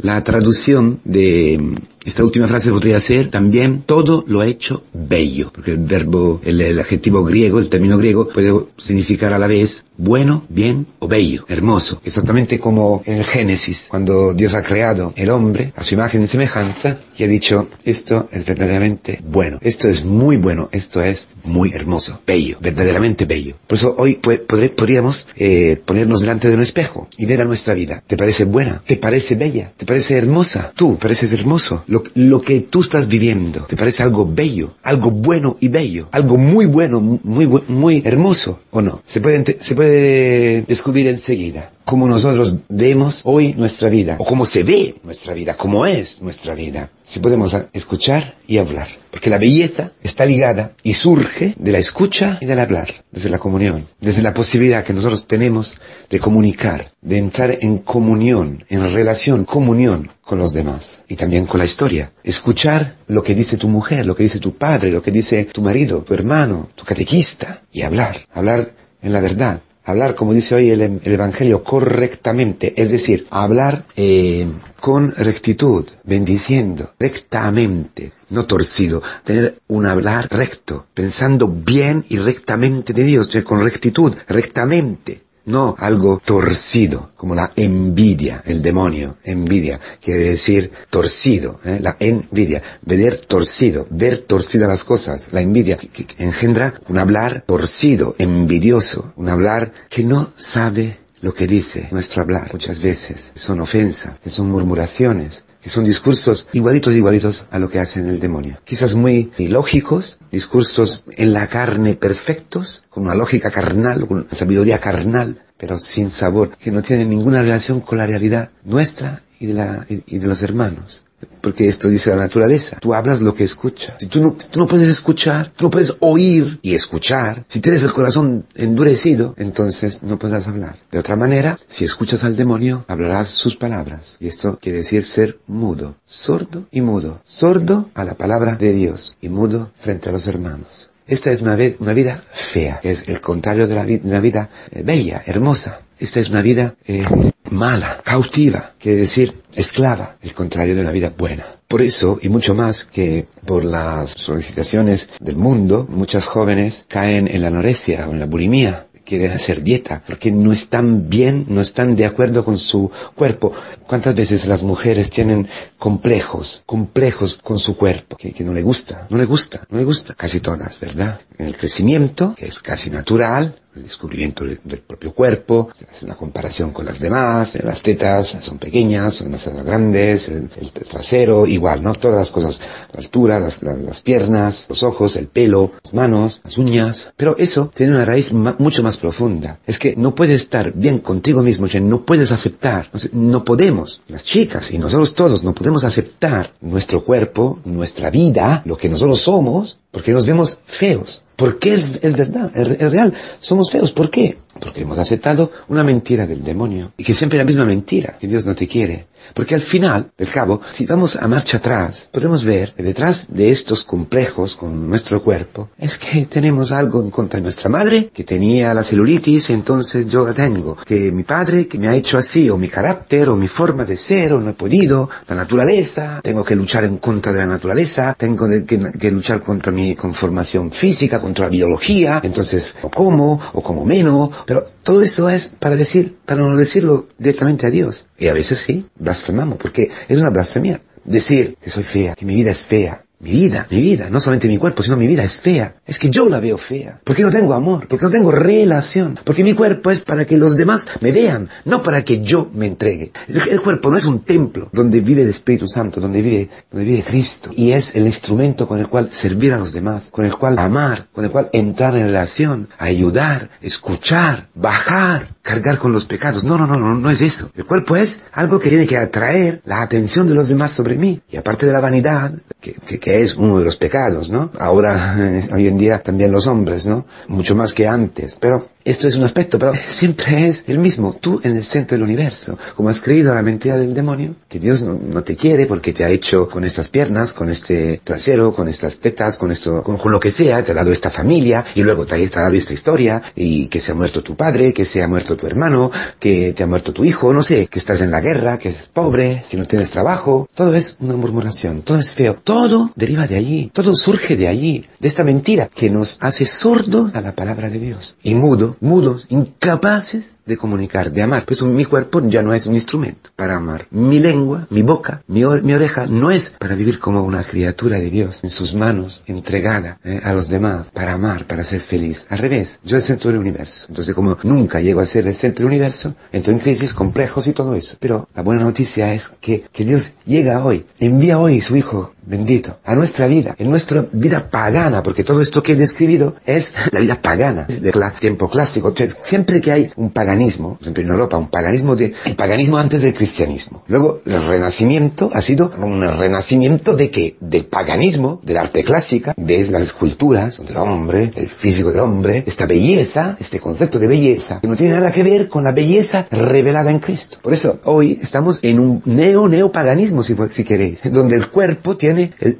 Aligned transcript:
La 0.00 0.22
traducción 0.22 1.00
de 1.04 1.58
esta 2.04 2.24
última 2.24 2.48
frase 2.48 2.70
podría 2.70 3.00
ser 3.00 3.28
también 3.28 3.82
todo 3.82 4.24
lo 4.26 4.42
hecho 4.42 4.84
bello, 4.92 5.50
porque 5.52 5.72
el 5.72 5.78
verbo, 5.78 6.40
el, 6.44 6.78
adjetivo 6.78 7.24
griego, 7.24 7.58
el 7.58 7.68
término 7.68 7.98
griego 7.98 8.28
puede 8.28 8.54
significar 8.76 9.32
a 9.32 9.38
la 9.38 9.46
vez 9.46 9.84
bueno, 9.96 10.46
bien 10.48 10.86
o 11.00 11.08
bello, 11.08 11.44
hermoso. 11.48 12.00
Exactamente 12.04 12.58
como 12.58 13.02
en 13.04 13.16
el 13.16 13.24
Génesis, 13.24 13.86
cuando 13.88 14.32
Dios 14.32 14.54
ha 14.54 14.62
creado 14.62 15.12
el 15.16 15.30
hombre 15.30 15.72
a 15.76 15.82
su 15.82 15.94
imagen 15.94 16.22
y 16.22 16.26
semejanza 16.26 16.98
y 17.16 17.24
ha 17.24 17.28
dicho 17.28 17.68
esto 17.84 18.28
es 18.30 18.44
verdaderamente 18.46 19.20
bueno, 19.26 19.58
esto 19.60 19.88
es 19.88 20.04
muy 20.04 20.36
bueno, 20.36 20.68
esto 20.72 21.02
es 21.02 21.28
muy 21.44 21.72
hermoso, 21.72 22.20
bello, 22.26 22.58
verdaderamente 22.60 23.24
bello. 23.24 23.56
Por 23.66 23.76
eso 23.76 23.94
hoy 23.98 24.14
podríamos 24.14 25.26
eh, 25.36 25.80
ponernos 25.84 26.20
delante 26.20 26.48
de 26.48 26.54
un 26.54 26.62
espejo 26.62 27.08
y 27.16 27.26
ver 27.26 27.40
a 27.40 27.44
nuestra 27.44 27.74
vida. 27.74 28.02
¿Te 28.06 28.16
parece 28.16 28.44
buena? 28.44 28.82
¿Te 28.86 28.96
parece 28.96 29.34
bella? 29.34 29.72
¿Te 29.76 29.86
parece 29.86 30.16
hermosa? 30.16 30.72
Tú 30.74 30.98
pareces 30.98 31.32
hermoso. 31.32 31.84
Lo, 31.88 32.02
lo 32.14 32.40
que 32.40 32.60
tú 32.60 32.80
estás 32.80 33.08
viviendo, 33.08 33.64
¿te 33.64 33.76
parece 33.76 34.02
algo 34.02 34.30
bello? 34.30 34.74
Algo 34.82 35.10
bueno 35.10 35.56
y 35.60 35.68
bello. 35.68 36.08
Algo 36.12 36.36
muy 36.36 36.66
bueno, 36.66 37.00
muy, 37.00 37.46
muy 37.68 38.02
hermoso 38.04 38.60
o 38.70 38.82
no? 38.82 39.02
Se 39.06 39.20
puede, 39.20 39.56
se 39.60 39.74
puede 39.74 40.62
descubrir 40.62 41.08
enseguida 41.08 41.72
cómo 41.88 42.06
nosotros 42.06 42.54
vemos 42.68 43.22
hoy 43.24 43.54
nuestra 43.54 43.88
vida, 43.88 44.16
o 44.18 44.24
cómo 44.26 44.44
se 44.44 44.62
ve 44.62 44.96
nuestra 45.04 45.32
vida, 45.32 45.56
cómo 45.56 45.86
es 45.86 46.20
nuestra 46.20 46.54
vida. 46.54 46.90
Si 47.06 47.18
podemos 47.18 47.56
escuchar 47.72 48.36
y 48.46 48.58
hablar. 48.58 48.88
Porque 49.10 49.30
la 49.30 49.38
belleza 49.38 49.92
está 50.02 50.26
ligada 50.26 50.72
y 50.82 50.92
surge 50.92 51.54
de 51.58 51.72
la 51.72 51.78
escucha 51.78 52.36
y 52.42 52.44
del 52.44 52.60
hablar, 52.60 52.88
desde 53.10 53.30
la 53.30 53.38
comunión, 53.38 53.86
desde 54.00 54.20
la 54.20 54.34
posibilidad 54.34 54.84
que 54.84 54.92
nosotros 54.92 55.26
tenemos 55.26 55.76
de 56.10 56.20
comunicar, 56.20 56.92
de 57.00 57.16
entrar 57.16 57.56
en 57.62 57.78
comunión, 57.78 58.66
en 58.68 58.92
relación, 58.92 59.46
comunión 59.46 60.10
con 60.20 60.38
los 60.38 60.52
demás 60.52 61.06
y 61.08 61.16
también 61.16 61.46
con 61.46 61.58
la 61.58 61.64
historia. 61.64 62.12
Escuchar 62.22 62.96
lo 63.06 63.22
que 63.22 63.34
dice 63.34 63.56
tu 63.56 63.68
mujer, 63.68 64.04
lo 64.04 64.14
que 64.14 64.24
dice 64.24 64.40
tu 64.40 64.54
padre, 64.54 64.90
lo 64.90 65.02
que 65.02 65.10
dice 65.10 65.46
tu 65.46 65.62
marido, 65.62 66.02
tu 66.02 66.12
hermano, 66.12 66.68
tu 66.74 66.84
catequista 66.84 67.62
y 67.72 67.80
hablar, 67.80 68.14
hablar 68.34 68.74
en 69.00 69.12
la 69.14 69.20
verdad, 69.22 69.62
hablar, 69.88 70.14
como 70.14 70.34
dice 70.34 70.54
hoy 70.54 70.70
el, 70.70 71.00
Evangelio, 71.02 71.64
correctamente, 71.64 72.74
es 72.76 72.90
decir, 72.90 73.26
hablar 73.30 73.86
eh, 73.96 74.46
con 74.80 75.12
rectitud, 75.12 75.86
bendiciendo, 76.04 76.92
rectamente, 76.98 78.12
no 78.28 78.44
torcido, 78.44 79.02
tener 79.24 79.60
un 79.68 79.86
hablar 79.86 80.28
recto, 80.30 80.86
pensando 80.92 81.48
bien 81.48 82.04
y 82.10 82.18
rectamente 82.18 82.92
de 82.92 83.04
Dios, 83.04 83.30
con 83.44 83.62
rectitud, 83.62 84.14
rectamente, 84.28 85.22
no 85.48 85.74
algo 85.78 86.18
torcido, 86.24 87.10
como 87.16 87.34
la 87.34 87.52
envidia, 87.56 88.42
el 88.46 88.62
demonio, 88.62 89.16
envidia, 89.24 89.80
quiere 90.00 90.24
decir 90.24 90.70
torcido, 90.90 91.60
¿eh? 91.64 91.78
la 91.82 91.96
envidia, 91.98 92.62
ver 92.82 93.18
torcido, 93.18 93.86
ver 93.90 94.18
torcidas 94.18 94.68
las 94.68 94.84
cosas, 94.84 95.28
la 95.32 95.40
envidia, 95.40 95.76
que, 95.76 96.06
engendra 96.18 96.74
un 96.88 96.98
hablar 96.98 97.42
torcido, 97.46 98.14
envidioso, 98.18 99.12
un 99.16 99.28
hablar 99.28 99.72
que 99.88 100.04
no 100.04 100.30
sabe 100.36 100.98
lo 101.20 101.34
que 101.34 101.46
dice 101.46 101.88
nuestro 101.90 102.22
hablar 102.22 102.50
muchas 102.52 102.80
veces, 102.80 103.32
son 103.34 103.60
ofensas, 103.60 104.20
son 104.26 104.50
murmuraciones, 104.50 105.44
son 105.68 105.84
discursos 105.84 106.48
igualitos 106.52 106.94
igualitos 106.94 107.44
a 107.50 107.58
lo 107.58 107.68
que 107.68 107.80
hace 107.80 108.00
el 108.00 108.20
demonio. 108.20 108.56
Quizás 108.64 108.94
muy 108.94 109.30
lógicos, 109.38 110.18
discursos 110.30 111.04
en 111.16 111.32
la 111.32 111.46
carne 111.46 111.94
perfectos, 111.94 112.84
con 112.90 113.04
una 113.04 113.14
lógica 113.14 113.50
carnal, 113.50 114.06
con 114.06 114.18
una 114.18 114.26
sabiduría 114.32 114.78
carnal, 114.78 115.42
pero 115.56 115.78
sin 115.78 116.10
sabor, 116.10 116.56
que 116.56 116.70
no 116.70 116.82
tienen 116.82 117.10
ninguna 117.10 117.42
relación 117.42 117.80
con 117.80 117.98
la 117.98 118.06
realidad 118.06 118.50
nuestra 118.64 119.22
y 119.40 119.46
de, 119.46 119.54
la, 119.54 119.86
y 119.88 120.18
de 120.18 120.26
los 120.26 120.42
hermanos. 120.42 121.04
Porque 121.40 121.66
esto 121.66 121.88
dice 121.88 122.10
la 122.10 122.16
naturaleza. 122.16 122.78
Tú 122.80 122.94
hablas 122.94 123.20
lo 123.20 123.34
que 123.34 123.44
escuchas. 123.44 123.96
Si 123.98 124.06
tú 124.06 124.22
no, 124.22 124.36
tú 124.50 124.60
no 124.60 124.66
puedes 124.66 124.88
escuchar, 124.88 125.48
tú 125.48 125.66
no 125.66 125.70
puedes 125.70 125.96
oír 126.00 126.58
y 126.62 126.74
escuchar. 126.74 127.44
Si 127.48 127.60
tienes 127.60 127.82
el 127.82 127.92
corazón 127.92 128.46
endurecido, 128.54 129.34
entonces 129.36 130.02
no 130.02 130.18
podrás 130.18 130.48
hablar. 130.48 130.76
De 130.90 130.98
otra 130.98 131.16
manera, 131.16 131.58
si 131.68 131.84
escuchas 131.84 132.24
al 132.24 132.36
demonio, 132.36 132.84
hablarás 132.88 133.28
sus 133.28 133.56
palabras. 133.56 134.16
Y 134.20 134.28
esto 134.28 134.58
quiere 134.60 134.78
decir 134.78 135.04
ser 135.04 135.38
mudo, 135.46 135.96
sordo 136.04 136.66
y 136.70 136.80
mudo. 136.80 137.20
Sordo 137.24 137.90
a 137.94 138.04
la 138.04 138.14
palabra 138.14 138.56
de 138.56 138.72
Dios 138.72 139.16
y 139.20 139.28
mudo 139.28 139.70
frente 139.78 140.08
a 140.08 140.12
los 140.12 140.26
hermanos. 140.26 140.88
Esta 141.08 141.32
es 141.32 141.40
una, 141.40 141.56
vida 141.56 142.20
fea, 142.32 142.80
es 142.82 143.08
el 143.08 143.22
contrario 143.22 143.66
de 143.66 144.00
una 144.04 144.20
vida 144.20 144.50
eh, 144.70 144.82
bella, 144.82 145.22
hermosa. 145.24 145.80
Esta 145.98 146.20
es 146.20 146.28
una 146.28 146.42
vida 146.42 146.74
eh, 146.86 147.02
mala, 147.50 148.00
cautiva, 148.04 148.74
quiere 148.78 148.98
decir 148.98 149.42
esclava, 149.54 150.16
el 150.22 150.32
contrario 150.34 150.76
de 150.76 150.84
la 150.84 150.92
vida 150.92 151.12
buena. 151.16 151.44
Por 151.66 151.82
eso, 151.82 152.18
y 152.22 152.28
mucho 152.28 152.54
más 152.54 152.84
que 152.84 153.26
por 153.44 153.64
las 153.64 154.12
solicitaciones 154.12 155.10
del 155.20 155.36
mundo, 155.36 155.86
muchas 155.90 156.26
jóvenes 156.26 156.86
caen 156.88 157.28
en 157.28 157.42
la 157.42 157.48
anorexia 157.48 158.08
o 158.08 158.12
en 158.12 158.20
la 158.20 158.26
bulimia, 158.26 158.86
quieren 159.04 159.32
hacer 159.32 159.62
dieta, 159.62 160.02
porque 160.06 160.30
no 160.30 160.52
están 160.52 161.08
bien, 161.08 161.46
no 161.48 161.62
están 161.62 161.96
de 161.96 162.04
acuerdo 162.04 162.44
con 162.44 162.58
su 162.58 162.90
cuerpo. 163.14 163.52
¿Cuántas 163.86 164.14
veces 164.14 164.46
las 164.46 164.62
mujeres 164.62 165.08
tienen 165.08 165.48
complejos, 165.78 166.62
complejos 166.66 167.38
con 167.42 167.58
su 167.58 167.74
cuerpo, 167.74 168.16
que, 168.16 168.32
que 168.32 168.44
no 168.44 168.52
le 168.52 168.62
gusta, 168.62 169.06
no 169.08 169.16
le 169.16 169.24
gusta, 169.24 169.66
no 169.70 169.78
le 169.78 169.84
gusta? 169.84 170.12
Casi 170.12 170.40
todas, 170.40 170.78
¿verdad? 170.78 171.20
En 171.38 171.46
el 171.46 171.56
crecimiento, 171.56 172.34
que 172.36 172.46
es 172.46 172.60
casi 172.60 172.90
natural, 172.90 173.58
el 173.78 173.84
descubrimiento 173.84 174.44
del, 174.44 174.80
propio 174.80 175.12
cuerpo, 175.12 175.70
se 175.74 175.84
hace 175.84 176.04
una 176.04 176.16
comparación 176.16 176.72
con 176.72 176.84
las 176.84 176.98
demás, 176.98 177.58
las 177.62 177.82
tetas 177.82 178.36
son 178.40 178.58
pequeñas, 178.58 179.14
son 179.14 179.28
demasiado 179.28 179.62
grandes, 179.64 180.28
el, 180.28 180.48
trasero, 180.88 181.46
igual, 181.46 181.82
¿no? 181.82 181.94
Todas 181.94 182.18
las 182.18 182.30
cosas, 182.30 182.60
la 182.92 183.00
altura, 183.00 183.38
las, 183.38 183.62
las, 183.62 184.02
piernas, 184.02 184.66
los 184.68 184.82
ojos, 184.82 185.16
el 185.16 185.28
pelo, 185.28 185.72
las 185.82 185.94
manos, 185.94 186.40
las 186.44 186.58
uñas, 186.58 187.12
pero 187.16 187.36
eso 187.38 187.70
tiene 187.74 187.92
una 187.92 188.04
raíz 188.04 188.32
mucho 188.32 188.82
más 188.82 188.96
profunda. 188.96 189.58
Es 189.66 189.78
que 189.78 189.94
no 189.96 190.14
puedes 190.14 190.42
estar 190.42 190.72
bien 190.72 190.98
contigo 190.98 191.42
mismo, 191.42 191.66
no 191.80 192.04
puedes 192.04 192.32
aceptar, 192.32 192.88
no 193.12 193.44
podemos, 193.44 194.00
las 194.08 194.24
chicas 194.24 194.72
y 194.72 194.78
nosotros 194.78 195.14
todos 195.14 195.44
no 195.44 195.54
podemos 195.54 195.84
aceptar 195.84 196.52
nuestro 196.60 197.04
cuerpo, 197.04 197.60
nuestra 197.64 198.10
vida, 198.10 198.62
lo 198.64 198.76
que 198.76 198.88
nosotros 198.88 199.20
somos, 199.20 199.78
porque 199.90 200.12
nos 200.12 200.26
vemos 200.26 200.58
feos. 200.64 201.22
¿Por 201.38 201.60
qué 201.60 201.74
es, 201.74 202.16
verdad? 202.16 202.50
Es, 202.52 202.90
real. 202.90 203.14
Somos 203.38 203.70
feos. 203.70 203.92
¿Por 203.92 204.10
qué? 204.10 204.38
Porque 204.58 204.80
hemos 204.80 204.98
aceptado 204.98 205.52
una 205.68 205.84
mentira 205.84 206.26
del 206.26 206.42
demonio. 206.42 206.90
Y 206.96 207.04
que 207.04 207.14
siempre 207.14 207.38
es 207.38 207.44
la 207.44 207.46
misma 207.46 207.64
mentira. 207.64 208.18
Que 208.18 208.26
Dios 208.26 208.44
no 208.44 208.56
te 208.56 208.66
quiere. 208.66 209.06
Porque 209.34 209.54
al 209.54 209.60
final, 209.60 210.10
del 210.16 210.28
cabo, 210.28 210.60
si 210.70 210.86
vamos 210.86 211.16
a 211.16 211.28
marcha 211.28 211.58
atrás, 211.58 212.08
podemos 212.10 212.44
ver 212.44 212.74
que 212.76 212.82
detrás 212.82 213.26
de 213.28 213.50
estos 213.50 213.84
complejos 213.84 214.56
con 214.56 214.88
nuestro 214.88 215.22
cuerpo, 215.22 215.70
es 215.78 215.98
que 215.98 216.26
tenemos 216.26 216.72
algo 216.72 217.02
en 217.02 217.10
contra 217.10 217.38
de 217.38 217.44
nuestra 217.44 217.68
madre, 217.68 218.10
que 218.12 218.24
tenía 218.24 218.74
la 218.74 218.84
celulitis, 218.84 219.50
entonces 219.50 220.08
yo 220.08 220.26
la 220.26 220.34
tengo. 220.34 220.76
Que 220.84 221.12
mi 221.12 221.24
padre, 221.24 221.68
que 221.68 221.78
me 221.78 221.88
ha 221.88 221.94
hecho 221.94 222.18
así, 222.18 222.48
o 222.50 222.56
mi 222.56 222.68
carácter, 222.68 223.28
o 223.28 223.36
mi 223.36 223.48
forma 223.48 223.84
de 223.84 223.96
ser, 223.96 224.32
no 224.32 224.50
he 224.50 224.54
podido, 224.54 225.08
la 225.28 225.34
naturaleza, 225.34 226.20
tengo 226.22 226.44
que 226.44 226.56
luchar 226.56 226.84
en 226.84 226.98
contra 226.98 227.32
de 227.32 227.38
la 227.38 227.46
naturaleza, 227.46 228.14
tengo 228.18 228.48
que, 228.66 229.10
luchar 229.10 229.40
contra 229.40 229.72
mi 229.72 229.94
conformación 229.94 230.70
física, 230.72 231.20
contra 231.20 231.46
la 231.46 231.50
biología, 231.50 232.20
entonces, 232.22 232.76
o 232.82 232.90
como, 232.90 233.40
o 233.52 233.62
como 233.62 233.84
menos, 233.84 234.30
pero 234.46 234.66
todo 234.82 235.02
eso 235.02 235.28
es 235.28 235.52
para 235.58 235.76
decir, 235.76 236.16
para 236.24 236.42
no 236.42 236.56
decirlo 236.56 237.06
directamente 237.18 237.66
a 237.66 237.70
Dios. 237.70 238.06
Y 238.18 238.28
a 238.28 238.34
veces 238.34 238.58
sí, 238.58 238.84
blasfemamos, 238.96 239.56
porque 239.58 239.90
es 240.08 240.18
una 240.18 240.30
blasfemia. 240.30 240.80
Decir 241.04 241.56
que 241.62 241.70
soy 241.70 241.84
fea, 241.84 242.14
que 242.14 242.26
mi 242.26 242.34
vida 242.34 242.50
es 242.50 242.62
fea, 242.62 243.02
mi 243.20 243.32
vida, 243.32 243.66
mi 243.70 243.80
vida, 243.80 244.10
no 244.10 244.20
solamente 244.20 244.46
mi 244.46 244.58
cuerpo, 244.58 244.82
sino 244.82 244.96
mi 244.96 245.08
vida 245.08 245.24
es 245.24 245.38
fea. 245.38 245.74
Es 245.84 245.98
que 245.98 246.08
yo 246.08 246.28
la 246.28 246.38
veo 246.38 246.56
fea. 246.56 247.00
Porque 247.02 247.22
no 247.22 247.30
tengo 247.30 247.52
amor, 247.52 247.88
porque 247.88 248.04
no 248.04 248.12
tengo 248.12 248.30
relación. 248.30 249.18
Porque 249.24 249.42
mi 249.42 249.54
cuerpo 249.54 249.90
es 249.90 250.02
para 250.02 250.24
que 250.24 250.36
los 250.36 250.56
demás 250.56 250.86
me 251.00 251.10
vean, 251.10 251.50
no 251.64 251.82
para 251.82 252.04
que 252.04 252.20
yo 252.20 252.48
me 252.54 252.66
entregue. 252.66 253.10
El, 253.26 253.60
cuerpo 253.60 253.90
no 253.90 253.96
es 253.96 254.04
un 254.04 254.20
templo 254.20 254.70
donde 254.72 255.00
vive 255.00 255.22
el 255.22 255.30
Espíritu 255.30 255.66
Santo, 255.66 256.00
donde 256.00 256.22
vive, 256.22 256.48
donde 256.70 256.86
vive 256.86 257.02
Cristo. 257.02 257.50
Y 257.56 257.72
es 257.72 257.96
el 257.96 258.06
instrumento 258.06 258.68
con 258.68 258.78
el 258.78 258.86
cual 258.86 259.08
servir 259.10 259.52
a 259.52 259.58
los 259.58 259.72
demás, 259.72 260.10
con 260.12 260.24
el 260.24 260.36
cual 260.36 260.56
amar, 260.58 261.08
con 261.12 261.24
el 261.24 261.32
cual 261.32 261.50
entrar 261.52 261.96
en 261.96 262.06
relación, 262.06 262.68
ayudar, 262.78 263.50
escuchar, 263.60 264.48
bajar, 264.54 265.26
cargar 265.48 265.78
con 265.78 265.92
los 265.92 266.04
pecados. 266.04 266.44
No, 266.44 266.58
no, 266.58 266.66
no, 266.66 266.76
no, 266.76 266.94
no 266.94 267.10
es 267.10 267.22
eso. 267.22 267.50
El 267.56 267.64
cuerpo 267.64 267.96
es 267.96 268.20
algo 268.32 268.60
que 268.60 268.68
tiene 268.68 268.86
que 268.86 268.98
atraer 268.98 269.62
la 269.64 269.80
atención 269.80 270.28
de 270.28 270.34
los 270.34 270.48
demás 270.48 270.72
sobre 270.72 270.96
mí. 270.96 271.22
Y 271.30 271.38
aparte 271.38 271.64
de 271.64 271.72
la 271.72 271.80
vanidad, 271.80 272.34
que, 272.60 272.74
que 272.74 273.00
que 273.00 273.22
es 273.22 273.34
uno 273.34 273.58
de 273.58 273.64
los 273.64 273.78
pecados, 273.78 274.30
¿no? 274.30 274.50
Ahora, 274.58 275.16
hoy 275.52 275.66
en 275.66 275.78
día 275.78 276.02
también 276.02 276.32
los 276.32 276.46
hombres, 276.46 276.84
¿no? 276.84 277.06
Mucho 277.28 277.56
más 277.56 277.72
que 277.72 277.88
antes. 277.88 278.36
Pero 278.38 278.68
Esto 278.84 279.08
es 279.08 279.16
un 279.16 279.24
aspecto, 279.24 279.58
pero 279.58 279.72
siempre 279.88 280.46
es 280.46 280.64
el 280.66 280.78
mismo. 280.78 281.16
Tú 281.20 281.40
en 281.42 281.56
el 281.56 281.64
centro 281.64 281.96
del 281.96 282.04
universo. 282.04 282.58
Como 282.76 282.88
has 282.88 283.00
creído 283.00 283.32
a 283.32 283.34
la 283.34 283.42
mentira 283.42 283.76
del 283.76 283.94
demonio, 283.94 284.34
que 284.48 284.58
Dios 284.58 284.82
no, 284.82 284.94
no 284.94 285.22
te 285.22 285.36
quiere 285.36 285.66
porque 285.66 285.92
te 285.92 286.04
ha 286.04 286.10
hecho 286.10 286.48
con 286.48 286.64
estas 286.64 286.88
piernas, 286.88 287.32
con 287.32 287.50
este 287.50 288.00
trasero, 288.02 288.54
con 288.54 288.68
estas 288.68 288.98
tetas, 288.98 289.36
con 289.36 289.50
esto, 289.50 289.82
con, 289.82 289.98
con 289.98 290.12
lo 290.12 290.20
que 290.20 290.30
sea, 290.30 290.62
te 290.62 290.72
ha 290.72 290.74
dado 290.74 290.90
esta 290.90 291.10
familia, 291.10 291.64
y 291.74 291.82
luego 291.82 292.06
te 292.06 292.14
ha, 292.14 292.28
dado 292.28 292.54
esta 292.54 292.72
historia, 292.72 293.22
y 293.34 293.68
que 293.68 293.80
se 293.80 293.92
ha 293.92 293.94
muerto 293.94 294.22
tu 294.22 294.36
padre, 294.36 294.72
que 294.72 294.84
se 294.84 295.02
ha 295.02 295.08
muerto 295.08 295.36
tu 295.36 295.46
hermano, 295.46 295.90
que 296.18 296.52
te 296.52 296.62
ha 296.62 296.66
muerto 296.66 296.92
tu 296.92 297.04
hijo, 297.04 297.32
no 297.32 297.42
sé, 297.42 297.66
que 297.66 297.78
estás 297.78 298.00
en 298.00 298.10
la 298.10 298.20
guerra, 298.20 298.58
que 298.58 298.70
es 298.70 298.90
pobre, 298.92 299.44
que 299.50 299.56
no 299.56 299.64
tienes 299.64 299.90
trabajo. 299.90 300.48
Todo 300.54 300.74
es 300.74 300.96
una 301.00 301.16
murmuración, 301.16 301.82
todo 301.82 301.98
es 301.98 302.14
feo. 302.14 302.38
Todo 302.42 302.90
deriva 302.96 303.26
de 303.26 303.36
allí, 303.36 303.70
todo 303.72 303.94
surge 303.94 304.36
de 304.36 304.48
allí, 304.48 304.86
de 304.98 305.08
esta 305.08 305.24
mentira 305.24 305.68
que 305.74 305.90
nos 305.90 306.18
hace 306.20 306.44
sordo 306.44 307.10
a 307.14 307.20
la 307.20 307.34
palabra 307.34 307.70
de 307.70 307.78
Dios. 307.78 308.16
Y 308.22 308.34
mudo, 308.34 308.67
mudos, 308.80 309.26
incapaces 309.28 310.36
de 310.46 310.56
comunicar, 310.56 311.12
de 311.12 311.22
amar. 311.22 311.44
Por 311.44 311.52
eso 311.52 311.66
mi 311.66 311.84
cuerpo 311.84 312.20
ya 312.26 312.42
no 312.42 312.54
es 312.54 312.66
un 312.66 312.74
instrumento 312.74 313.30
para 313.36 313.56
amar. 313.56 313.86
Mi 313.90 314.18
lengua, 314.18 314.66
mi 314.70 314.82
boca, 314.82 315.22
mi, 315.26 315.44
oreja 315.44 316.06
no 316.06 316.30
es 316.30 316.56
para 316.58 316.74
vivir 316.74 316.98
como 316.98 317.22
una 317.22 317.44
criatura 317.44 317.98
de 317.98 318.10
Dios 318.10 318.40
en 318.42 318.50
sus 318.50 318.74
manos, 318.74 319.22
entregada 319.26 319.98
eh, 320.04 320.20
a 320.22 320.32
los 320.32 320.48
demás, 320.48 320.88
para 320.92 321.12
amar, 321.12 321.44
para 321.44 321.64
ser 321.64 321.80
feliz. 321.80 322.26
Al 322.30 322.38
revés, 322.38 322.80
yo 322.84 322.96
el 322.96 323.02
centro 323.02 323.30
del 323.30 323.40
universo. 323.40 323.86
Entonces 323.88 324.14
como 324.14 324.36
nunca 324.42 324.80
llego 324.80 325.00
a 325.00 325.06
ser 325.06 325.26
el 325.26 325.34
centro 325.34 325.64
del 325.64 325.74
universo, 325.74 326.14
entro 326.32 326.52
en 326.52 326.58
crisis, 326.58 326.94
complejos 326.94 327.46
y 327.46 327.52
todo 327.52 327.74
eso. 327.74 327.96
Pero 328.00 328.28
la 328.34 328.42
buena 328.42 328.62
noticia 328.62 329.12
es 329.12 329.28
que, 329.40 329.64
que 329.72 329.84
Dios 329.84 330.14
llega 330.24 330.64
hoy, 330.64 330.84
envía 330.98 331.38
hoy 331.38 331.60
su 331.60 331.76
Hijo 331.76 332.14
bendito, 332.28 332.78
a 332.84 332.94
nuestra 332.94 333.26
vida, 333.26 333.54
en 333.58 333.70
nuestra 333.70 334.04
vida 334.12 334.50
pagana, 334.50 335.02
porque 335.02 335.24
todo 335.24 335.40
esto 335.40 335.62
que 335.62 335.72
he 335.72 335.76
describido 335.76 336.36
es 336.44 336.74
la 336.92 337.00
vida 337.00 337.20
pagana, 337.20 337.66
del 337.68 337.94
tiempo 338.20 338.48
clásico. 338.48 338.94
Siempre 339.22 339.60
que 339.60 339.72
hay 339.72 339.90
un 339.96 340.10
paganismo, 340.10 340.78
por 340.78 340.98
en 340.98 341.08
Europa, 341.08 341.38
un 341.38 341.48
paganismo 341.48 341.96
de, 341.96 342.12
el 342.24 342.36
paganismo 342.36 342.76
antes 342.78 343.02
del 343.02 343.14
cristianismo. 343.14 343.82
Luego, 343.88 344.20
el 344.26 344.46
renacimiento 344.46 345.30
ha 345.32 345.40
sido 345.40 345.72
un 345.78 346.02
renacimiento 346.02 346.94
de 346.94 347.10
qué? 347.10 347.36
Del 347.40 347.66
paganismo, 347.66 348.40
del 348.42 348.58
arte 348.58 348.84
clásica, 348.84 349.34
de 349.36 349.58
las 349.70 349.82
esculturas 349.82 350.60
del 350.64 350.76
hombre, 350.76 351.30
el 351.34 351.48
físico 351.48 351.90
del 351.90 352.00
hombre, 352.00 352.44
esta 352.46 352.66
belleza, 352.66 353.36
este 353.40 353.58
concepto 353.58 353.98
de 353.98 354.06
belleza, 354.06 354.60
que 354.60 354.68
no 354.68 354.76
tiene 354.76 354.94
nada 354.94 355.10
que 355.10 355.22
ver 355.22 355.48
con 355.48 355.64
la 355.64 355.72
belleza 355.72 356.26
revelada 356.30 356.90
en 356.90 356.98
Cristo. 356.98 357.38
Por 357.42 357.52
eso, 357.52 357.80
hoy 357.84 358.18
estamos 358.20 358.60
en 358.62 358.80
un 358.80 359.02
neo-neopaganismo, 359.04 360.22
si, 360.22 360.36
si 360.50 360.64
queréis, 360.64 361.00
donde 361.10 361.36
el 361.36 361.48
cuerpo 361.48 361.96
tiene 361.96 362.17
el, 362.22 362.58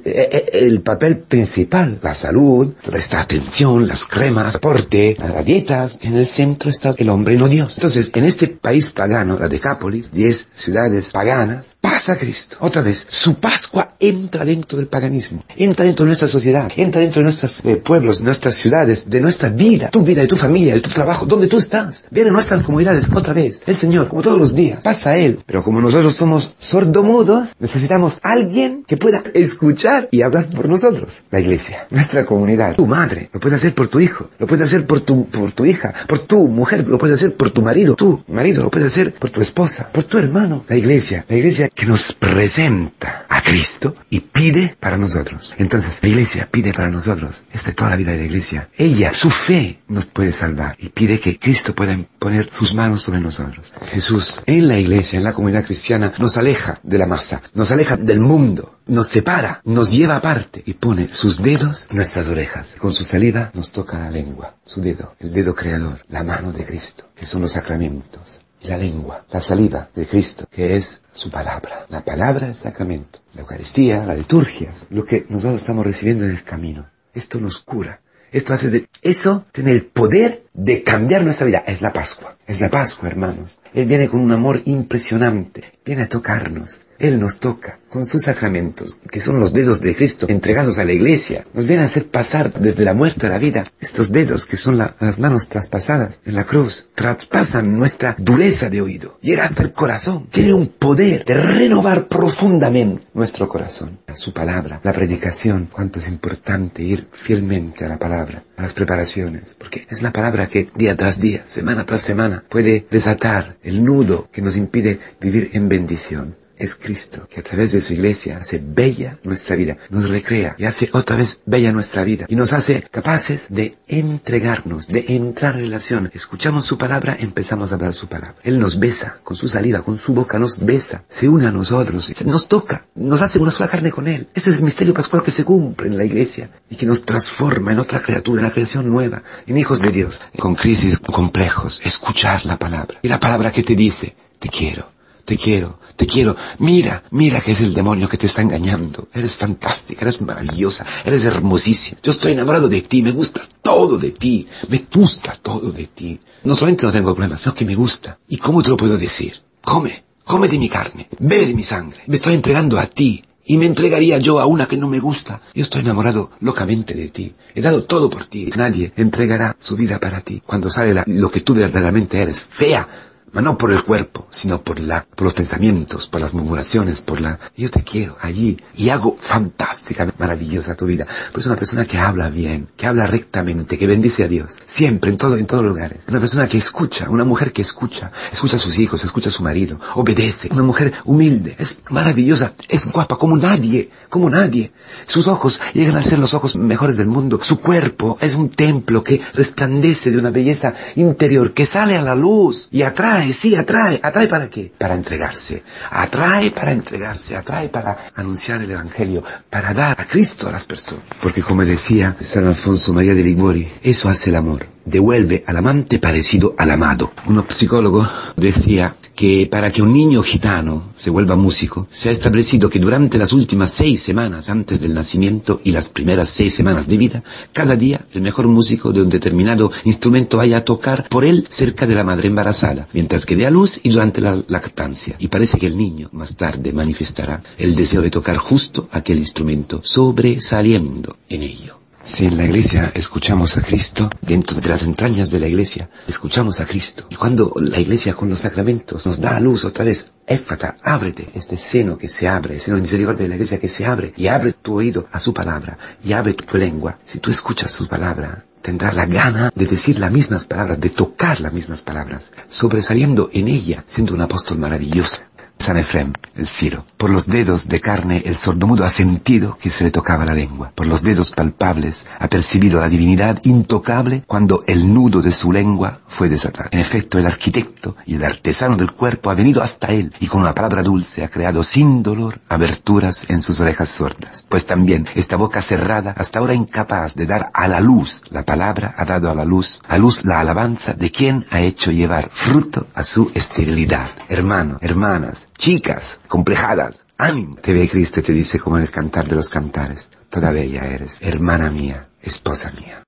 el, 0.53 0.81
papel 0.81 1.19
principal, 1.19 1.99
la 2.01 2.13
salud, 2.13 2.73
esta 2.93 3.21
atención, 3.21 3.87
las 3.87 4.05
cremas, 4.05 4.55
aporte, 4.55 5.15
las 5.19 5.45
dietas, 5.45 5.99
en 6.01 6.15
el 6.15 6.25
centro 6.25 6.69
está 6.69 6.95
el 6.97 7.09
hombre 7.09 7.35
no 7.35 7.47
Dios. 7.47 7.77
Entonces, 7.77 8.11
en 8.13 8.25
este 8.25 8.47
país 8.47 8.91
pagano, 8.91 9.37
la 9.39 9.47
Decápolis, 9.47 10.11
10 10.11 10.49
ciudades 10.53 11.11
paganas, 11.11 11.73
pasa 11.81 12.17
Cristo. 12.17 12.57
Otra 12.59 12.81
vez, 12.81 13.05
su 13.09 13.35
Pascua 13.35 13.95
entra 13.99 14.45
dentro 14.45 14.77
del 14.77 14.87
paganismo, 14.87 15.39
entra 15.57 15.85
dentro 15.85 16.05
de 16.05 16.09
nuestra 16.09 16.27
sociedad, 16.27 16.71
entra 16.75 17.01
dentro 17.01 17.19
de 17.19 17.23
nuestros 17.23 17.63
eh, 17.65 17.77
pueblos, 17.77 18.21
nuestras 18.21 18.55
ciudades, 18.55 19.09
de 19.09 19.21
nuestra 19.21 19.49
vida, 19.49 19.89
tu 19.89 20.01
vida, 20.01 20.21
de 20.21 20.27
tu 20.27 20.37
familia, 20.37 20.73
de 20.73 20.81
tu 20.81 20.89
trabajo, 20.89 21.25
donde 21.25 21.47
tú 21.47 21.57
estás. 21.57 22.05
Viene 22.11 22.31
nuestras 22.31 22.61
comunidades 22.63 23.09
otra 23.13 23.33
vez. 23.33 23.61
El 23.65 23.75
Señor, 23.75 24.07
como 24.07 24.21
todos 24.21 24.37
los 24.37 24.55
días, 24.55 24.83
pasa 24.83 25.11
a 25.11 25.17
Él. 25.17 25.39
Pero 25.45 25.63
como 25.63 25.81
nosotros 25.81 26.13
somos 26.13 26.53
sordomudos, 26.57 27.49
necesitamos 27.59 28.19
alguien 28.21 28.83
que 28.87 28.97
pueda 28.97 29.23
escuchar 29.41 30.07
y 30.11 30.21
hablar 30.21 30.47
por 30.47 30.67
nosotros. 30.67 31.23
La 31.31 31.39
iglesia, 31.39 31.87
nuestra 31.91 32.25
comunidad, 32.25 32.75
tu 32.75 32.87
madre, 32.87 33.29
lo 33.33 33.39
puede 33.39 33.55
hacer 33.55 33.73
por 33.73 33.87
tu 33.87 33.99
hijo, 33.99 34.29
lo 34.39 34.47
puede 34.47 34.63
hacer 34.63 34.85
por 34.85 35.01
tu, 35.01 35.27
por 35.27 35.51
tu 35.51 35.65
hija, 35.65 35.93
por 36.07 36.19
tu 36.19 36.47
mujer, 36.47 36.87
lo 36.87 36.97
puede 36.97 37.13
hacer 37.13 37.35
por 37.35 37.51
tu 37.51 37.61
marido, 37.61 37.95
tu 37.95 38.23
marido, 38.27 38.63
lo 38.63 38.71
puede 38.71 38.87
hacer 38.87 39.13
por 39.13 39.29
tu 39.29 39.41
esposa, 39.41 39.89
por 39.91 40.03
tu 40.03 40.17
hermano. 40.17 40.65
La 40.67 40.75
iglesia, 40.75 41.25
la 41.27 41.35
iglesia 41.35 41.69
que 41.69 41.85
nos 41.85 42.13
presenta 42.13 43.25
a 43.29 43.41
Cristo 43.41 43.95
y 44.09 44.21
pide 44.21 44.75
para 44.79 44.97
nosotros. 44.97 45.53
Entonces, 45.57 45.99
la 46.01 46.09
iglesia 46.09 46.47
pide 46.51 46.73
para 46.73 46.89
nosotros. 46.89 47.43
Esta 47.51 47.69
es 47.69 47.75
toda 47.75 47.91
la 47.91 47.95
vida 47.95 48.11
de 48.11 48.19
la 48.19 48.25
iglesia. 48.25 48.69
Ella, 48.77 49.13
su 49.13 49.29
fe, 49.29 49.79
nos 49.87 50.05
puede 50.05 50.31
salvar 50.31 50.75
y 50.79 50.89
pide 50.89 51.19
que 51.19 51.37
Cristo 51.39 51.73
pueda 51.73 51.97
poner 52.19 52.49
sus 52.49 52.73
manos 52.73 53.01
sobre 53.01 53.19
nosotros. 53.19 53.73
Jesús, 53.91 54.41
en 54.45 54.67
la 54.67 54.77
iglesia, 54.77 55.17
en 55.17 55.23
la 55.23 55.33
comunidad 55.33 55.65
cristiana, 55.65 56.13
nos 56.19 56.37
aleja 56.37 56.79
de 56.83 56.97
la 56.97 57.07
masa, 57.07 57.41
nos 57.53 57.71
aleja 57.71 57.97
del 57.97 58.19
mundo, 58.19 58.78
nos 58.89 59.07
separa, 59.07 59.61
nos 59.65 59.91
lleva 59.91 60.15
aparte 60.15 60.61
y 60.65 60.73
pone 60.73 61.09
sus 61.09 61.41
dedos 61.41 61.85
en 61.89 61.97
nuestras 61.97 62.29
orejas. 62.29 62.75
Con 62.77 62.91
su 62.91 63.03
salida 63.03 63.51
nos 63.53 63.71
toca 63.71 63.99
la 63.99 64.09
lengua, 64.09 64.55
su 64.65 64.81
dedo, 64.81 65.15
el 65.19 65.31
dedo 65.31 65.55
creador, 65.55 65.99
la 66.09 66.23
mano 66.23 66.51
de 66.51 66.65
Cristo, 66.65 67.05
que 67.15 67.25
son 67.25 67.41
los 67.41 67.51
sacramentos. 67.51 68.41
Y 68.61 68.67
la 68.67 68.77
lengua, 68.77 69.25
la 69.31 69.39
salida 69.39 69.89
de 69.95 70.05
Cristo, 70.05 70.45
que 70.51 70.75
es 70.75 71.01
su 71.13 71.29
palabra. 71.29 71.85
La 71.87 72.03
palabra 72.03 72.49
es 72.49 72.57
sacramento. 72.57 73.19
La 73.33 73.41
Eucaristía, 73.41 74.05
la 74.05 74.15
liturgia, 74.15 74.73
lo 74.89 75.05
que 75.05 75.25
nosotros 75.29 75.61
estamos 75.61 75.85
recibiendo 75.85 76.25
en 76.25 76.31
el 76.31 76.43
camino. 76.43 76.85
Esto 77.13 77.39
nos 77.39 77.59
cura. 77.59 78.01
Esto 78.31 78.53
hace 78.53 78.69
de, 78.69 78.87
eso 79.01 79.45
tiene 79.53 79.71
el 79.71 79.85
poder 79.85 80.43
de 80.53 80.83
cambiar 80.83 81.23
nuestra 81.23 81.47
vida. 81.47 81.63
Es 81.65 81.81
la 81.81 81.93
Pascua. 81.93 82.35
Es 82.45 82.59
la 82.59 82.69
Pascua, 82.69 83.07
hermanos. 83.07 83.59
Él 83.73 83.85
viene 83.85 84.09
con 84.09 84.19
un 84.19 84.31
amor 84.31 84.61
impresionante. 84.65 85.63
Viene 85.85 86.03
a 86.03 86.09
tocarnos. 86.09 86.81
Él 86.99 87.19
nos 87.19 87.39
toca 87.39 87.79
con 87.89 88.05
sus 88.05 88.23
sacramentos, 88.23 88.99
que 89.09 89.19
son 89.19 89.39
los 89.39 89.53
dedos 89.53 89.81
de 89.81 89.95
Cristo 89.95 90.27
entregados 90.29 90.77
a 90.77 90.85
la 90.85 90.91
iglesia. 90.91 91.45
Nos 91.53 91.65
viene 91.65 91.81
a 91.81 91.85
hacer 91.85 92.07
pasar 92.07 92.51
desde 92.51 92.85
la 92.85 92.93
muerte 92.93 93.25
a 93.25 93.29
la 93.29 93.39
vida. 93.39 93.65
Estos 93.79 94.11
dedos, 94.11 94.45
que 94.45 94.57
son 94.57 94.77
la, 94.77 94.95
las 94.99 95.17
manos 95.17 95.47
traspasadas 95.47 96.19
en 96.25 96.35
la 96.35 96.43
cruz, 96.43 96.87
traspasan 96.93 97.77
nuestra 97.77 98.15
dureza 98.19 98.69
de 98.69 98.81
oído. 98.81 99.17
Llega 99.21 99.45
hasta 99.45 99.63
el 99.63 99.71
corazón. 99.71 100.27
Tiene 100.29 100.53
un 100.53 100.67
poder 100.67 101.23
de 101.25 101.35
renovar 101.35 102.07
profundamente 102.07 103.07
nuestro 103.13 103.47
corazón. 103.47 103.99
Su 104.13 104.33
palabra, 104.33 104.81
la 104.83 104.93
predicación, 104.93 105.69
cuánto 105.71 105.99
es 105.99 106.07
importante 106.07 106.83
ir 106.83 107.07
fielmente 107.11 107.85
a 107.85 107.89
la 107.89 107.97
palabra, 107.97 108.43
a 108.57 108.61
las 108.61 108.73
preparaciones, 108.73 109.55
porque 109.57 109.87
es 109.89 110.01
la 110.01 110.11
palabra 110.11 110.47
que 110.47 110.69
día 110.75 110.95
tras 110.95 111.19
día, 111.19 111.45
semana 111.45 111.85
tras 111.85 112.01
semana, 112.01 112.43
puede 112.49 112.85
desatar 112.91 113.57
el 113.63 113.83
nudo 113.83 114.27
que 114.31 114.41
nos 114.41 114.57
impide 114.57 114.99
vivir 115.19 115.51
en 115.53 115.69
bendición 115.69 116.35
es 116.59 116.75
Cristo, 116.75 117.27
que 117.29 117.39
a 117.39 117.43
través 117.43 117.71
de 117.71 117.81
su 117.81 117.93
iglesia 117.93 118.37
hace 118.37 118.61
bella 118.63 119.17
nuestra 119.23 119.55
vida, 119.55 119.77
nos 119.89 120.09
recrea 120.09 120.55
y 120.57 120.65
hace 120.65 120.89
otra 120.91 121.15
vez 121.15 121.41
bella 121.45 121.71
nuestra 121.71 122.03
vida 122.03 122.25
y 122.27 122.35
nos 122.35 122.53
hace 122.53 122.81
capaces 122.81 123.47
de 123.49 123.73
entregarnos, 123.87 124.87
de 124.87 125.05
entrar 125.07 125.55
en 125.55 125.61
relación. 125.61 126.11
Escuchamos 126.13 126.65
su 126.65 126.77
palabra, 126.77 127.17
empezamos 127.19 127.71
a 127.71 127.75
hablar 127.75 127.93
su 127.93 128.07
palabra. 128.07 128.35
Él 128.43 128.59
nos 128.59 128.77
besa 128.77 129.19
con 129.23 129.37
su 129.37 129.47
saliva, 129.47 129.81
con 129.81 129.97
su 129.97 130.13
boca, 130.13 130.37
nos 130.37 130.59
besa, 130.59 131.03
se 131.07 131.29
une 131.29 131.47
a 131.47 131.51
nosotros, 131.51 132.11
nos 132.25 132.47
toca, 132.47 132.85
nos 132.95 133.21
hace 133.21 133.39
una 133.39 133.51
sola 133.51 133.69
carne 133.69 133.91
con 133.91 134.07
Él. 134.07 134.27
Ese 134.33 134.51
es 134.51 134.57
el 134.57 134.63
misterio 134.63 134.93
pascual 134.93 135.23
que 135.23 135.31
se 135.31 135.45
cumple 135.45 135.87
en 135.87 135.97
la 135.97 136.03
iglesia 136.03 136.49
y 136.69 136.75
que 136.75 136.85
nos 136.85 137.03
transforma 137.03 137.71
en 137.71 137.79
otra 137.79 138.01
criatura, 138.01 138.41
en 138.41 138.47
la 138.47 138.53
creación 138.53 138.89
nueva, 138.89 139.23
en 139.47 139.57
hijos 139.57 139.79
de 139.79 139.91
Dios, 139.91 140.21
con 140.37 140.55
crisis 140.55 140.99
complejos, 140.99 141.81
escuchar 141.85 142.45
la 142.45 142.59
palabra. 142.59 142.99
Y 143.01 143.07
la 143.07 143.19
palabra 143.19 143.51
que 143.51 143.63
te 143.63 143.75
dice, 143.75 144.15
te 144.39 144.49
quiero, 144.49 144.98
te 145.29 145.37
quiero, 145.37 145.77
te 145.95 146.07
quiero. 146.07 146.35
Mira, 146.57 147.03
mira 147.11 147.39
que 147.39 147.51
es 147.51 147.61
el 147.61 147.71
demonio 147.71 148.09
que 148.09 148.17
te 148.17 148.25
está 148.25 148.41
engañando. 148.41 149.09
Eres 149.13 149.35
fantástica, 149.35 150.01
eres 150.01 150.21
maravillosa, 150.23 150.83
eres 151.05 151.23
hermosísima. 151.23 151.99
Yo 152.01 152.13
estoy 152.13 152.31
enamorado 152.31 152.67
de 152.67 152.81
ti, 152.81 153.03
me 153.03 153.11
gusta 153.11 153.39
todo 153.61 153.99
de 153.99 154.09
ti, 154.09 154.47
me 154.69 154.87
gusta 154.91 155.37
todo 155.39 155.71
de 155.71 155.85
ti. 155.85 156.19
No 156.45 156.55
solamente 156.55 156.87
no 156.87 156.91
tengo 156.91 157.13
problemas, 157.13 157.41
sino 157.41 157.53
que 157.53 157.63
me 157.63 157.75
gusta. 157.75 158.17
¿Y 158.27 158.37
cómo 158.37 158.63
te 158.63 158.71
lo 158.71 158.77
puedo 158.77 158.97
decir? 158.97 159.35
Come, 159.61 160.03
come 160.25 160.47
de 160.47 160.57
mi 160.57 160.67
carne, 160.67 161.07
bebe 161.19 161.45
de 161.45 161.53
mi 161.53 161.61
sangre. 161.61 162.01
Me 162.07 162.15
estoy 162.15 162.33
entregando 162.33 162.79
a 162.79 162.87
ti. 162.87 163.23
Y 163.45 163.57
me 163.57 163.65
entregaría 163.65 164.19
yo 164.19 164.39
a 164.39 164.45
una 164.45 164.67
que 164.67 164.77
no 164.77 164.87
me 164.87 164.99
gusta. 164.99 165.41
Yo 165.55 165.63
estoy 165.63 165.81
enamorado 165.81 166.29
locamente 166.39 166.93
de 166.93 167.09
ti. 167.09 167.33
He 167.55 167.61
dado 167.61 167.83
todo 167.83 168.07
por 168.07 168.25
ti. 168.25 168.51
Nadie 168.55 168.93
entregará 168.95 169.55
su 169.59 169.75
vida 169.75 169.99
para 169.99 170.21
ti 170.21 170.41
cuando 170.45 170.69
sale 170.69 171.03
lo 171.07 171.31
que 171.31 171.41
tú 171.41 171.55
verdaderamente 171.55 172.21
eres. 172.21 172.45
Fea, 172.47 172.87
no 173.33 173.57
por 173.57 173.71
el 173.71 173.83
cuerpo, 173.83 174.27
sino 174.29 174.61
por 174.61 174.79
la, 174.79 175.05
por 175.15 175.25
los 175.25 175.33
pensamientos, 175.33 176.07
por 176.07 176.21
las 176.21 176.33
murmuraciones, 176.33 177.01
por 177.01 177.21
la, 177.21 177.39
yo 177.55 177.69
te 177.69 177.83
quiero 177.83 178.17
allí 178.21 178.57
y 178.75 178.89
hago 178.89 179.17
fantástica, 179.19 180.07
maravillosa 180.17 180.75
tu 180.75 180.85
vida. 180.85 181.05
Pues 181.31 181.45
una 181.45 181.55
persona 181.55 181.85
que 181.85 181.97
habla 181.97 182.29
bien, 182.29 182.67
que 182.75 182.87
habla 182.87 183.05
rectamente, 183.05 183.77
que 183.77 183.87
bendice 183.87 184.23
a 184.23 184.27
Dios, 184.27 184.57
siempre, 184.65 185.11
en 185.11 185.17
todo, 185.17 185.37
en 185.37 185.45
todos 185.45 185.63
lugares. 185.63 185.99
Una 186.07 186.19
persona 186.19 186.47
que 186.47 186.57
escucha, 186.57 187.09
una 187.09 187.23
mujer 187.23 187.53
que 187.53 187.61
escucha, 187.61 188.11
escucha 188.31 188.57
a 188.57 188.59
sus 188.59 188.77
hijos, 188.79 189.03
escucha 189.03 189.29
a 189.29 189.31
su 189.31 189.43
marido, 189.43 189.79
obedece. 189.95 190.49
Una 190.51 190.63
mujer 190.63 190.93
humilde, 191.05 191.55
es 191.57 191.79
maravillosa, 191.89 192.53
es 192.67 192.91
guapa 192.91 193.17
como 193.17 193.37
nadie, 193.37 193.89
como 194.09 194.29
nadie. 194.29 194.71
Sus 195.05 195.27
ojos 195.27 195.61
llegan 195.73 195.95
a 195.95 196.01
ser 196.01 196.19
los 196.19 196.33
ojos 196.33 196.55
mejores 196.55 196.97
del 196.97 197.07
mundo. 197.07 197.39
Su 197.41 197.59
cuerpo 197.59 198.17
es 198.21 198.35
un 198.35 198.49
templo 198.49 199.03
que 199.03 199.21
resplandece 199.33 200.11
de 200.11 200.17
una 200.17 200.31
belleza 200.31 200.73
interior, 200.95 201.53
que 201.53 201.65
sale 201.65 201.97
a 201.97 202.01
la 202.01 202.15
luz 202.15 202.67
y 202.71 202.81
atrae 202.81 203.18
atrae, 203.19 203.33
sí, 203.33 203.55
atrae. 203.55 203.99
¿Atrae 204.01 204.27
para 204.27 204.49
qué? 204.49 204.71
Para 204.77 204.95
entregarse. 204.95 205.63
Atrae 205.91 206.51
para 206.51 206.71
entregarse, 206.71 207.35
atrae 207.35 207.69
para 207.69 207.97
anunciar 208.15 208.61
el 208.61 208.71
Evangelio, 208.71 209.23
para 209.49 209.73
dar 209.73 209.99
a 209.99 210.05
Cristo 210.05 210.47
a 210.47 210.51
las 210.51 210.65
personas. 210.65 211.03
Porque 211.21 211.41
como 211.41 211.65
decía 211.65 212.15
San 212.21 212.47
Alfonso 212.47 212.93
María 212.93 213.13
de 213.13 213.23
Ligori, 213.23 213.67
eso 213.83 214.09
hace 214.09 214.29
el 214.29 214.37
amor. 214.37 214.65
devuelve 214.85 215.43
al 215.45 215.57
amante 215.57 215.99
parecido 215.99 216.55
al 216.57 216.71
amado. 216.71 217.11
Un 217.27 217.45
psicólogo 217.47 218.07
decía 218.35 218.95
que 219.19 219.49
para 219.51 219.69
que 219.69 219.81
un 219.81 219.91
niño 219.91 220.23
gitano 220.23 220.93
se 220.95 221.09
vuelva 221.09 221.35
músico, 221.35 221.87
se 221.91 222.07
ha 222.07 222.11
establecido 222.13 222.69
que 222.69 222.79
durante 222.79 223.17
las 223.17 223.33
últimas 223.33 223.73
seis 223.73 224.01
semanas 224.01 224.49
antes 224.49 224.79
del 224.79 224.93
nacimiento 224.93 225.59
y 225.65 225.73
las 225.73 225.89
primeras 225.89 226.29
seis 226.29 226.53
semanas 226.53 226.87
de 226.87 226.97
vida, 226.97 227.23
cada 227.51 227.75
día 227.75 227.99
el 228.13 228.21
mejor 228.21 228.47
músico 228.47 228.93
de 228.93 229.01
un 229.01 229.09
determinado 229.09 229.73
instrumento 229.83 230.37
vaya 230.37 230.59
a 230.59 230.61
tocar 230.61 231.09
por 231.09 231.25
él 231.25 231.45
cerca 231.49 231.85
de 231.85 231.95
la 231.95 232.05
madre 232.05 232.29
embarazada, 232.29 232.87
mientras 232.93 233.25
que 233.25 233.35
dé 233.35 233.45
a 233.45 233.51
luz 233.51 233.81
y 233.83 233.89
durante 233.89 234.21
la 234.21 234.41
lactancia. 234.47 235.17
Y 235.19 235.27
parece 235.27 235.57
que 235.59 235.67
el 235.67 235.77
niño 235.77 236.07
más 236.13 236.37
tarde 236.37 236.71
manifestará 236.71 237.43
el 237.57 237.75
deseo 237.75 238.01
de 238.01 238.11
tocar 238.11 238.37
justo 238.37 238.87
aquel 238.89 239.17
instrumento, 239.17 239.81
sobresaliendo 239.83 241.17
en 241.27 241.41
ello. 241.41 241.78
Si 242.03 242.25
en 242.25 242.37
la 242.37 242.45
iglesia 242.45 242.91
escuchamos 242.95 243.57
a 243.57 243.61
Cristo, 243.61 244.09
dentro 244.21 244.59
de 244.59 244.67
las 244.67 244.83
entrañas 244.83 245.29
de 245.31 245.39
la 245.39 245.47
iglesia, 245.47 245.89
escuchamos 246.07 246.59
a 246.59 246.65
Cristo. 246.65 247.05
Y 247.09 247.15
cuando 247.15 247.53
la 247.57 247.79
iglesia 247.79 248.13
con 248.13 248.29
los 248.29 248.39
sacramentos 248.39 249.05
nos 249.05 249.19
da 249.19 249.39
luz 249.39 249.65
otra 249.65 249.85
vez, 249.85 250.07
éfata, 250.25 250.77
ábrete, 250.81 251.29
este 251.33 251.57
seno 251.57 251.97
que 251.97 252.07
se 252.07 252.27
abre, 252.27 252.55
el 252.55 252.61
seno 252.61 252.77
de 252.77 252.81
misericordia 252.83 253.23
de 253.23 253.29
la 253.29 253.35
iglesia 253.35 253.59
que 253.59 253.67
se 253.67 253.85
abre, 253.85 254.13
y 254.15 254.27
abre 254.27 254.53
tu 254.53 254.75
oído 254.75 255.07
a 255.11 255.19
su 255.19 255.33
palabra, 255.33 255.77
y 256.03 256.13
abre 256.13 256.33
tu 256.33 256.57
lengua. 256.57 256.97
Si 257.03 257.19
tú 257.19 257.31
escuchas 257.31 257.71
su 257.71 257.87
palabra, 257.87 258.43
tendrás 258.61 258.95
la 258.95 259.05
gana 259.05 259.51
de 259.53 259.65
decir 259.65 259.99
las 259.99 260.11
mismas 260.11 260.45
palabras, 260.45 260.79
de 260.79 260.89
tocar 260.89 261.41
las 261.41 261.53
mismas 261.53 261.81
palabras, 261.81 262.31
sobresaliendo 262.47 263.29
en 263.33 263.47
ella, 263.47 263.83
siendo 263.87 264.13
un 264.13 264.21
apóstol 264.21 264.57
maravilloso. 264.57 265.17
San 265.59 265.77
Efrem, 265.77 266.13
el 266.35 266.47
Ciro. 266.47 266.85
Por 266.97 267.09
los 267.09 267.27
dedos 267.27 267.67
de 267.67 267.81
carne 267.81 268.23
el 268.25 268.35
sordomudo 268.35 268.85
ha 268.85 268.89
sentido 268.89 269.57
que 269.61 269.69
se 269.69 269.83
le 269.83 269.91
tocaba 269.91 270.25
la 270.25 270.33
lengua. 270.33 270.71
Por 270.73 270.87
los 270.87 271.03
dedos 271.03 271.31
palpables 271.31 272.07
ha 272.17 272.27
percibido 272.29 272.79
la 272.79 272.87
divinidad 272.87 273.37
intocable 273.43 274.23
cuando 274.25 274.63
el 274.67 274.93
nudo 274.93 275.21
de 275.21 275.33
su 275.33 275.51
lengua 275.51 275.99
fue 276.07 276.29
desatado. 276.29 276.69
En 276.71 276.79
efecto, 276.79 277.19
el 277.19 277.25
arquitecto 277.25 277.97
y 278.05 278.15
el 278.15 278.23
artesano 278.23 278.77
del 278.77 278.93
cuerpo 278.93 279.29
ha 279.29 279.35
venido 279.35 279.61
hasta 279.61 279.87
él 279.87 280.13
y 280.19 280.27
con 280.27 280.41
una 280.41 280.55
palabra 280.55 280.81
dulce 280.81 281.23
ha 281.23 281.29
creado 281.29 281.63
sin 281.63 282.01
dolor 282.01 282.39
aberturas 282.47 283.25
en 283.27 283.41
sus 283.41 283.59
orejas 283.59 283.89
sordas. 283.89 284.45
Pues 284.47 284.65
también 284.65 285.07
esta 285.13 285.35
boca 285.35 285.61
cerrada, 285.61 286.15
hasta 286.17 286.39
ahora 286.39 286.53
incapaz 286.53 287.15
de 287.15 287.25
dar 287.25 287.45
a 287.53 287.67
la 287.67 287.81
luz 287.81 288.21
la 288.29 288.43
palabra, 288.43 288.95
ha 288.97 289.05
dado 289.05 289.29
a 289.29 289.35
la 289.35 289.45
luz, 289.45 289.81
a 289.87 289.97
luz 289.97 290.25
la 290.25 290.39
alabanza 290.39 290.93
de 290.93 291.11
quien 291.11 291.45
ha 291.51 291.59
hecho 291.59 291.91
llevar 291.91 292.29
fruto 292.31 292.87
a 292.95 293.03
su 293.03 293.29
esterilidad. 293.35 294.09
Hermano, 294.29 294.77
hermanas, 294.81 295.48
chicas, 295.57 296.21
complejadas, 296.27 297.05
ánimo. 297.17 297.55
Te 297.55 297.73
ve 297.73 297.87
Cristo 297.87 298.21
y 298.21 298.23
te 298.23 298.33
dice 298.33 298.59
como 298.59 298.77
en 298.77 298.83
el 298.83 298.89
cantar 298.89 299.27
de 299.27 299.35
los 299.35 299.49
cantares, 299.49 300.07
toda 300.29 300.51
bella 300.51 300.85
eres, 300.85 301.21
hermana 301.21 301.69
mía, 301.69 302.07
esposa 302.21 302.71
mía. 302.79 302.97